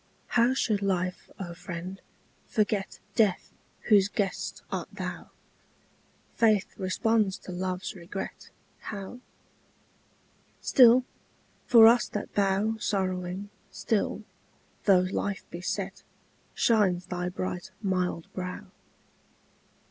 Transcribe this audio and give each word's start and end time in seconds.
How 0.29 0.55
should 0.55 0.81
life, 0.81 1.29
O 1.39 1.53
friend, 1.53 2.01
forget 2.47 2.97
Death, 3.13 3.53
whose 3.81 4.07
guest 4.07 4.63
art 4.71 4.89
thou? 4.91 5.29
Faith 6.33 6.73
responds 6.79 7.37
to 7.37 7.51
love's 7.51 7.93
regret, 7.93 8.49
How? 8.79 9.19
Still, 10.59 11.05
for 11.67 11.85
us 11.85 12.07
that 12.07 12.33
bow 12.33 12.77
Sorrowing, 12.79 13.51
still, 13.69 14.23
though 14.85 15.01
life 15.11 15.45
be 15.51 15.61
set, 15.61 16.01
Shines 16.55 17.05
thy 17.05 17.29
bright 17.29 17.69
mild 17.83 18.25
brow. 18.33 18.71